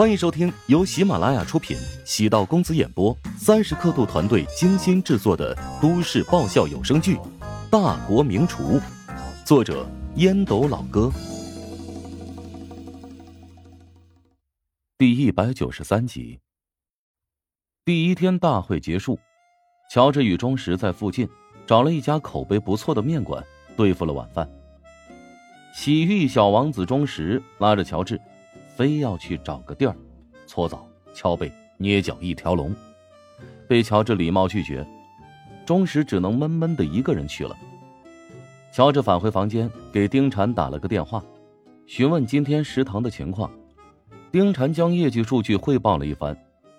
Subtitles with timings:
[0.00, 7.16] 欢迎收听由喜马拉雅出品、喜道公子演播、三十刻度团队精心制作的都市爆笑有声剧
[7.70, 8.78] 《大国名厨》，
[9.44, 11.12] 作者烟斗老哥，
[14.96, 16.40] 第一百九十三集。
[17.84, 19.18] 第一天大会结束，
[19.90, 21.28] 乔治与钟石在附近
[21.66, 23.44] 找了一家口碑不错的面馆，
[23.76, 24.50] 对付了晚饭。
[25.74, 28.18] 洗浴小王子钟石拉着乔治。
[28.80, 29.94] 非要去找个地儿，
[30.46, 32.74] 搓澡、敲背、捏脚一条龙，
[33.68, 34.86] 被乔治礼貌拒绝。
[35.66, 37.54] 钟石只能闷闷的一个人去了。
[38.72, 41.22] 乔治返回房间，给丁婵打了个电话，
[41.86, 43.52] 询问今天食堂的情况。
[44.32, 46.34] 丁婵将业绩数据汇报了一番，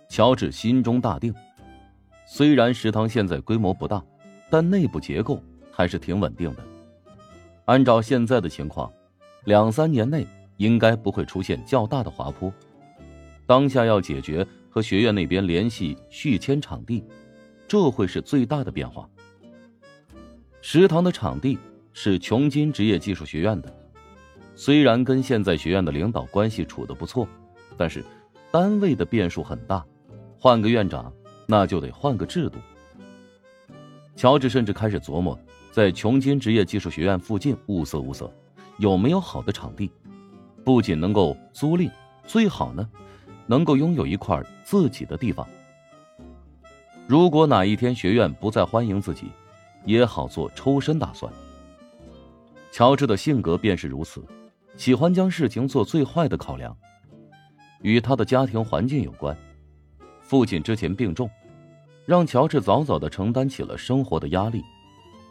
[0.10, 1.32] 乔治心中大定。
[2.26, 4.04] 虽然食堂现在规模不大，
[4.50, 5.40] 但内部结构
[5.72, 6.64] 还是挺稳定的。
[7.66, 8.92] 按照现在的情况，
[9.44, 10.26] 两三年内。
[10.62, 12.54] 应该不会出现较大的滑坡。
[13.48, 17.04] 当下要解决和学院那边联系续签场地，
[17.68, 19.10] 这会是最大的变化。
[20.62, 21.58] 食堂的场地
[21.94, 23.76] 是琼金职业技术学院的，
[24.54, 27.28] 虽然跟现在学院的领导关系处得不错，
[27.76, 28.06] 但是
[28.52, 29.84] 单位的变数很大，
[30.38, 31.12] 换个院长
[31.48, 32.60] 那就得换个制度。
[34.16, 35.38] 乔治甚至开始琢磨，
[35.72, 38.32] 在琼金职业技术学院附近物色物色，
[38.78, 39.90] 有没有好的场地。
[40.64, 41.90] 不仅能够租赁，
[42.26, 42.88] 最好呢，
[43.48, 45.48] 能够拥有一块自己的地方。
[47.08, 49.26] 如果哪一天学院不再欢迎自己，
[49.86, 51.32] 也好做抽身打算。
[52.72, 54.24] 乔治的性格便是如此，
[54.78, 56.76] 喜欢将事情做最坏的考量。
[57.82, 59.36] 与他的家庭环境有关，
[60.22, 61.30] 父亲之前病重，
[62.06, 64.64] 让乔治早早的承担起了生活的压力，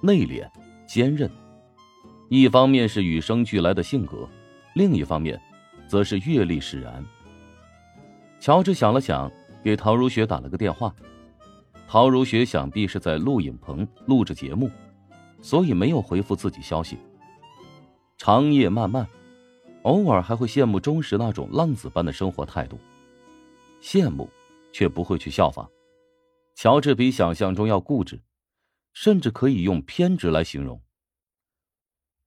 [0.03, 0.47] 内敛、
[0.87, 1.31] 坚韧。
[2.29, 4.29] 一方面是与生俱来的性格。
[4.75, 5.41] 另一方面，
[5.89, 7.05] 则是阅历使然。
[8.39, 9.31] 乔治想了想，
[9.63, 10.95] 给陶如雪打了个电话。
[11.89, 14.71] 陶如雪想必是在录影棚录着节目，
[15.43, 16.97] 所以没有回复自己消息。
[18.17, 19.09] 长夜漫漫，
[19.83, 22.79] 偶尔还会羡慕钟石那种浪子般的生活态度，
[23.83, 24.31] 羡慕
[24.73, 25.69] 却不会去效仿。
[26.55, 28.23] 乔治比想象中要固执，
[28.93, 30.81] 甚至可以用偏执来形容。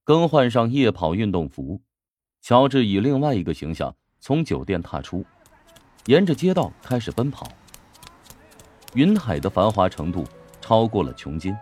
[0.04, 1.82] 更换上夜跑运动服。
[2.44, 5.26] 乔治以另外一个形象从酒店踏出，
[6.08, 7.48] 沿着街道开始奔跑。
[8.96, 10.26] 云海的繁华程度
[10.60, 11.56] 超过了琼金。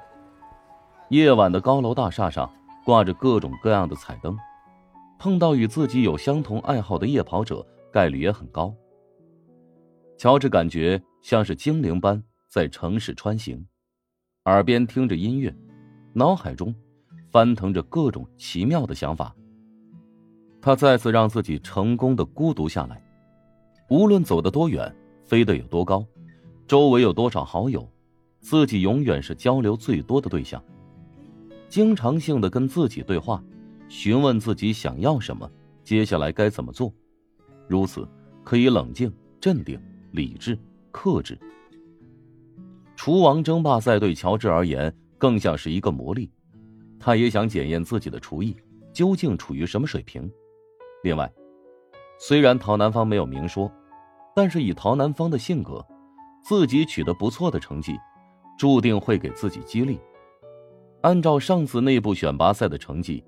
[1.09, 2.51] 夜晚的高楼大厦上
[2.83, 4.35] 挂着各种各样的彩灯，
[5.19, 8.73] 碰到与自己有相同爱好的夜跑者概率也很高。
[10.17, 13.63] 乔治感觉像是精灵般在城市穿行，
[14.45, 15.55] 耳边听着音乐，
[16.13, 16.73] 脑海中
[17.29, 19.35] 翻腾着各种奇妙的想法。
[20.61, 23.03] 他再次让自己成功的孤独下来，
[23.89, 24.95] 无论走得多远，
[25.25, 26.05] 飞得有多高，
[26.67, 27.89] 周围有多少好友，
[28.39, 30.63] 自己永远是交流最多的对象。
[31.67, 33.43] 经常性的跟自己对话，
[33.89, 35.49] 询问自己想要什么，
[35.83, 36.93] 接下来该怎么做，
[37.67, 38.07] 如此
[38.43, 40.55] 可以冷静、镇定、理智、
[40.91, 41.35] 克制。
[42.95, 46.29] 厨王争霸赛对乔治而言更像是一个磨砺，
[46.99, 48.55] 他也想检验自己的厨艺
[48.93, 50.29] 究竟处于什么水平。
[51.03, 51.31] 另外，
[52.19, 53.71] 虽然陶南方没有明说，
[54.35, 55.85] 但是以陶南方的性格，
[56.43, 57.97] 自己取得不错的成绩，
[58.57, 59.99] 注定会给自己激励。
[61.01, 63.23] 按照上次内部选拔赛的成绩，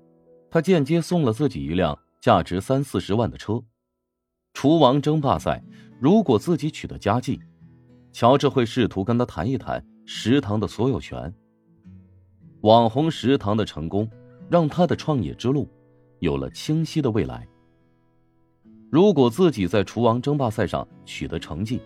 [0.48, 3.60] 他间接送了自己一辆价值三四十万的车。
[4.52, 5.60] 厨王争霸赛，
[6.00, 7.40] 如果自己取得佳绩，
[8.12, 11.34] 乔治会试图跟他谈一谈食堂的所有权。
[12.60, 14.08] 网红食堂的成功，
[14.48, 15.68] 让他的创业之路
[16.20, 17.44] 有了清晰的未来。
[18.94, 21.80] 如果自己在厨王争霸赛上取得成绩，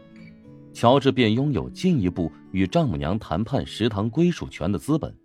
[0.75, 5.17] 乔治便拥有进一步与丈母娘谈判食堂归属权的资本。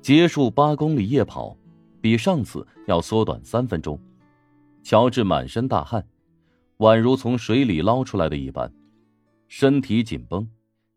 [0.00, 1.56] 结束八公里夜跑，
[2.00, 4.00] 比上次要缩短三分钟。
[4.84, 6.06] 乔治满身大汗，
[6.78, 8.72] 宛如从水里捞出来的一般，
[9.48, 10.48] 身体紧绷，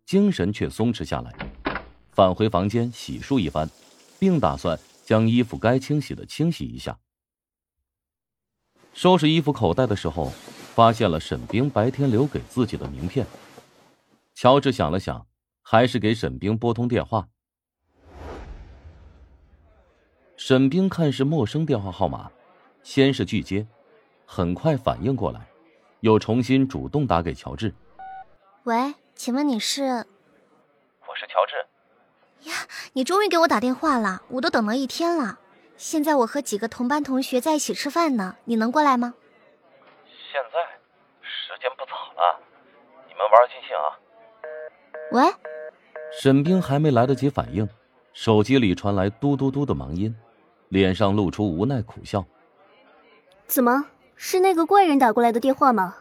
[0.06, 1.34] 精神却松弛下来。
[2.12, 3.68] 返回房间洗漱一番，
[4.20, 6.96] 并打算将衣服该清洗的清洗一下。
[9.00, 10.30] 收拾衣服口袋的时候，
[10.76, 13.26] 发现了沈冰白天留给自己的名片。
[14.36, 15.26] 乔治想了想，
[15.62, 17.30] 还是给沈冰拨通电话。
[20.36, 22.30] 沈冰看是陌生电话号码，
[22.84, 23.66] 先是拒接，
[24.26, 25.48] 很快反应过来，
[26.02, 27.74] 又重新主动打给乔治。
[28.64, 29.82] 喂，请问你是？
[29.84, 32.50] 我是乔治。
[32.50, 35.39] 呀，你终于给我打电话了，我都等了一天了。
[35.80, 39.14] 现在我和几个同班同学在一起吃饭呢，你能过来吗？
[40.30, 40.60] 现在
[41.22, 41.92] 时间不早
[42.22, 42.38] 了，
[43.08, 43.88] 你们玩尽兴啊。
[45.14, 45.34] 喂，
[46.22, 47.68] 沈冰还没来得及反应，
[48.12, 50.14] 手机里传来嘟嘟嘟的忙音，
[50.68, 52.26] 脸上露出无奈苦笑。
[53.48, 53.86] 怎么
[54.18, 55.96] 是那个怪人打过来的电话吗？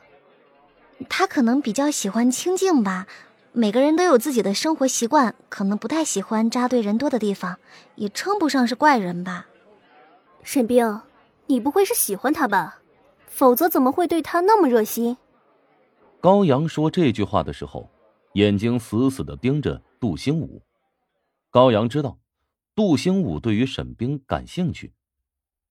[1.08, 3.06] 他可能比较喜欢清静吧。
[3.52, 7.58] 每个人都有自己的生活习惯，可能不太喜欢扎堆人多的地方，
[7.94, 9.46] 也称不上是怪人吧。
[10.50, 11.02] 沈冰，
[11.44, 12.80] 你不会是喜欢他吧？
[13.26, 15.18] 否则怎么会对他那么热心？
[16.22, 17.90] 高阳说这句话的时候，
[18.32, 20.62] 眼睛死死的盯着杜兴武。
[21.50, 22.16] 高阳知道，
[22.74, 24.94] 杜兴武对于沈冰感兴趣，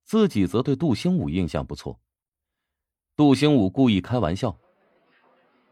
[0.06, 2.00] 自己则对杜兴武印象不错。
[3.16, 4.60] 杜兴武故意开玩笑：“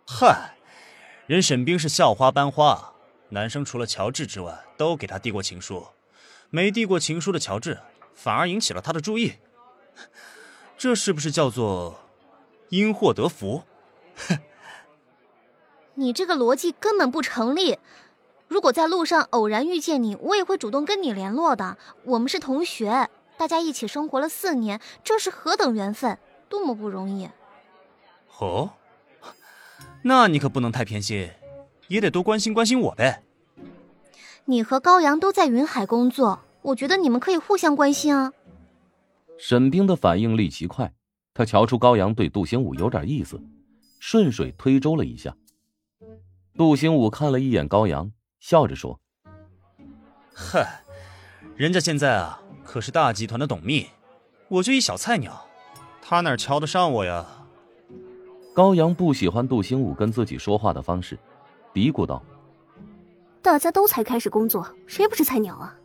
[0.08, 0.56] 嗨。”
[1.30, 2.96] 人沈冰是校花班花，
[3.30, 5.86] 男生除了乔治之外都给他递过情书，
[6.50, 7.80] 没递过情书的乔治
[8.16, 9.34] 反而引起了他的注意，
[10.78, 12.00] 这是不是叫做
[12.70, 13.64] 因祸得福？
[14.16, 14.40] 哼！
[15.94, 17.78] 你这个逻辑根本不成立。
[18.48, 21.78] 如果在路上偶然遇见你，我也会主动跟你联络的。
[22.04, 27.30] 我们是同学，大家一起生活了四年，这是何等缘分，多么不容易。
[28.40, 28.72] 哦。
[30.04, 31.32] 那你可不能太偏心，
[31.88, 33.24] 也得多关心关心我呗。
[34.46, 38.34] 你和高阳都在云海工作，我觉得你们可以互相关心啊。
[39.38, 40.92] 沈冰的反应力极快，
[41.32, 43.40] 他瞧出高阳对杜兴武有点意思，
[44.00, 45.36] 顺水推舟了一下。
[46.58, 49.00] 杜兴武看了一眼高阳，笑着说
[50.34, 50.82] ：“嗨，
[51.56, 53.88] 人家现在啊可是大集团的董秘，
[54.48, 55.46] 我就一小菜鸟，
[56.02, 57.26] 他哪瞧得上我呀？”
[58.56, 61.20] 高阳不喜欢杜兴武跟自己说话的方式，
[61.74, 62.24] 嘀咕道
[63.44, 65.78] ：“大家都才开始工作，谁不是菜鸟啊？”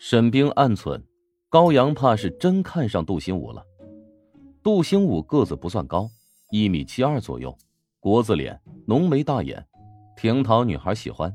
[0.00, 1.02] 沈冰暗忖，
[1.48, 3.66] 高阳怕是真看上杜兴武了。
[4.62, 6.08] 杜兴武个子不算高，
[6.52, 7.56] 一米七二左右，
[7.98, 9.66] 国字脸，浓眉大眼，
[10.16, 11.34] 挺讨女孩喜欢。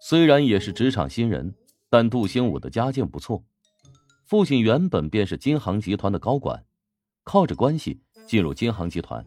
[0.00, 1.52] 虽然也是职场新人，
[1.90, 3.42] 但杜兴武的家境不错，
[4.24, 6.64] 父亲原本便是金航集团的高管，
[7.24, 8.00] 靠着关系。
[8.26, 9.24] 进入金航集团，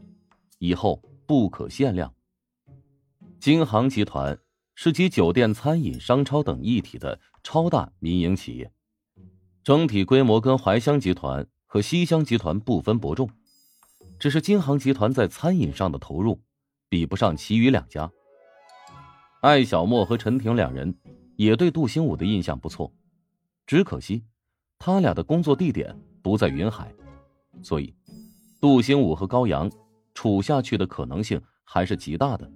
[0.59, 2.13] 以后不可限量。
[3.39, 4.37] 金航集团
[4.83, 8.71] 是集酒店、餐饮、商超等一体的超大民营企业，
[9.63, 13.29] 整体规模跟怀香集团和西乡集团不分伯仲，
[14.17, 16.41] 只是金航集团在餐饮上的投入
[16.89, 18.11] 比不上其余两家。
[19.41, 20.97] 艾小沫和陈婷两人
[21.35, 22.91] 也对杜兴武的印象不错，
[23.67, 24.23] 只可惜
[24.79, 26.91] 他俩的工作地点不在云海，
[27.61, 27.93] 所以。
[28.59, 29.71] 杜兴武和高阳
[30.15, 32.51] 处下去的可能性还是极大的。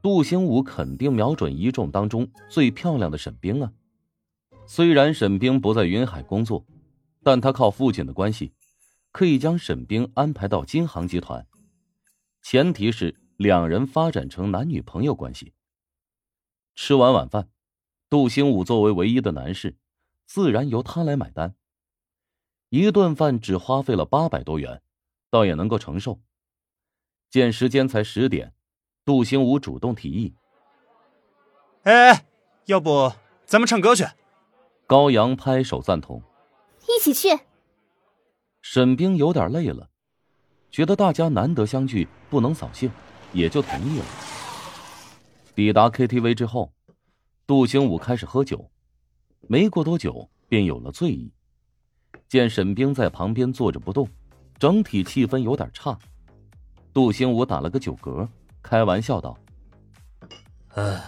[0.00, 3.72] 杜兴武肯定瞄准一众当中最漂亮的沈冰啊！
[4.66, 6.64] 虽然沈冰不在云海工作，
[7.22, 8.52] 但他靠父亲的关系，
[9.10, 11.46] 可以将沈冰安排到金航集团，
[12.42, 15.52] 前提是两人发展成男女朋友关系。
[16.74, 17.50] 吃完晚饭，
[18.08, 19.76] 杜兴武作为唯一的男士，
[20.26, 21.56] 自然由他来买单。
[22.68, 24.82] 一顿饭只花费了八百多元，
[25.28, 26.20] 倒也能够承受。
[27.30, 28.54] 见时间才十点，
[29.08, 30.34] 杜兴武主动提议
[31.84, 32.26] ：“哎，
[32.66, 33.10] 要不
[33.46, 34.04] 咱们唱歌去？”
[34.86, 36.22] 高阳拍手赞同
[36.86, 37.40] ：“一起去。”
[38.60, 39.88] 沈冰有点累了，
[40.70, 42.90] 觉得大家难得相聚，不能扫兴，
[43.32, 44.04] 也就同意了。
[45.54, 46.70] 抵达 KTV 之后，
[47.46, 48.70] 杜兴武开始喝酒，
[49.40, 51.32] 没过多久便有了醉意。
[52.28, 54.06] 见沈冰在旁边坐着不动，
[54.58, 55.98] 整体气氛有点差。
[56.92, 58.28] 杜兴武打了个酒嗝，
[58.68, 59.34] 开玩笑道
[60.76, 61.02] ：“哎，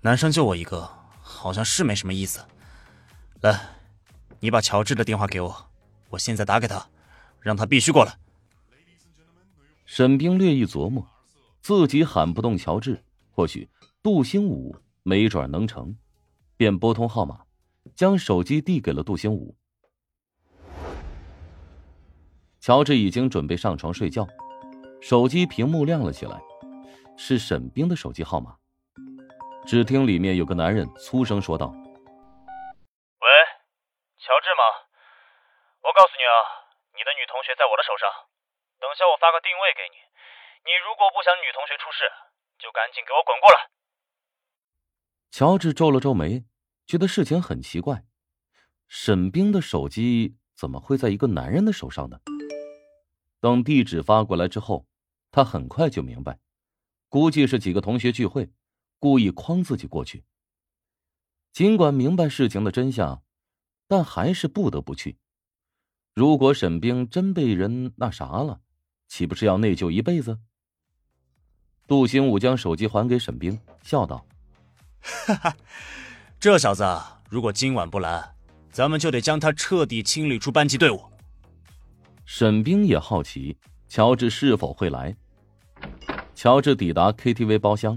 [0.00, 0.88] 男生就我一个，
[1.20, 2.42] 好像是没什么意思。
[3.42, 3.60] 来，
[4.40, 5.70] 你把乔治的电话给我，
[6.08, 6.88] 我现在打给他，
[7.40, 8.16] 让他必须过来。”
[9.84, 11.06] 沈冰略一琢磨，
[11.60, 13.68] 自己喊不动乔治，或许
[14.02, 15.94] 杜兴武没准能成，
[16.56, 17.42] 便拨通号码。
[17.94, 19.54] 将手机递给了杜兴武。
[22.60, 24.26] 乔治已经准备上床睡觉，
[25.02, 26.40] 手机屏幕亮了起来，
[27.18, 28.56] 是沈冰的手机号码。
[29.66, 31.66] 只听里面有个男人粗声说道
[33.18, 33.28] ：“喂，
[34.22, 34.62] 乔治吗？
[35.82, 36.32] 我告诉你啊，
[36.94, 38.06] 你的女同学在我的手上。
[38.78, 39.98] 等下我发个定位给你，
[40.62, 42.06] 你如果不想女同学出事，
[42.62, 43.58] 就赶紧给我滚过来。”
[45.34, 46.44] 乔治皱了皱眉。
[46.86, 48.04] 觉得事情很奇怪，
[48.86, 52.18] 沈冰的手机怎么会在一个男人的手上呢？
[53.40, 54.84] 等地址发过来之后，
[55.32, 56.38] 他很快就明白，
[57.08, 58.52] 估计是几个同学聚会，
[58.98, 60.24] 故意诓自己过去。
[61.52, 63.22] 尽管明白事情的真相，
[63.88, 65.16] 但还是不得不去。
[66.14, 68.60] 如果沈冰真被人那啥了，
[69.08, 70.38] 岂不是要内疚一辈子？
[71.86, 74.26] 杜兴武将手机还给沈冰，笑道
[75.00, 75.56] ：“哈哈，
[76.38, 76.84] 这小子
[77.30, 78.34] 如果今晚不来，
[78.70, 81.02] 咱们就得将他彻底清理出班级队伍。”
[82.26, 83.56] 沈冰也好奇
[83.88, 85.16] 乔治是否会来。
[86.42, 87.96] 乔治抵达 KTV 包厢，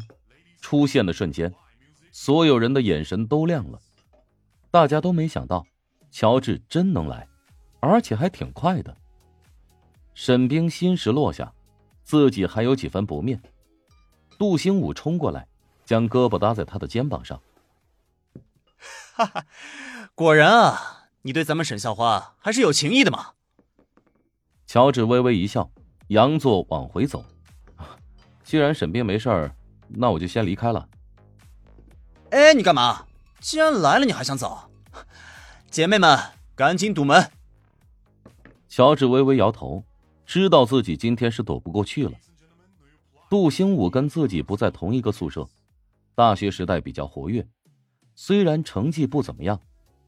[0.62, 1.52] 出现的瞬间，
[2.12, 3.80] 所有人的眼神都亮了。
[4.70, 5.66] 大家都没想到，
[6.12, 7.28] 乔治真能来，
[7.80, 8.96] 而且还挺快的。
[10.14, 11.52] 沈冰心石落下，
[12.04, 13.42] 自己还有几分不面。
[14.38, 15.48] 杜兴武冲过来，
[15.84, 17.42] 将胳膊搭在他的肩膀上。
[19.16, 19.46] 哈哈，
[20.14, 23.32] 果然啊，你对咱们沈校花还是有情谊的嘛。
[24.68, 25.72] 乔治微微一笑，
[26.10, 27.26] 佯作往回走。
[28.46, 29.52] 既然沈冰没事儿，
[29.90, 30.88] 那我就先离开了。
[32.30, 33.08] 哎，你干嘛？
[33.40, 34.70] 既然来了，你还想走？
[35.72, 36.18] 姐妹们，
[36.56, 37.32] 赶紧堵门！
[38.70, 39.84] 乔治微微摇头，
[40.28, 42.12] 知道自己今天是躲不过去了。
[43.32, 45.50] 杜兴武跟自己不在同一个宿舍，
[46.14, 47.46] 大学时代比较活跃，
[48.14, 49.60] 虽然成绩不怎么样，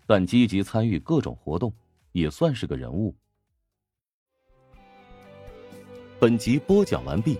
[0.05, 1.73] 但积极参与各种活动，
[2.11, 3.15] 也算是个人物。
[6.19, 7.39] 本集播讲完毕。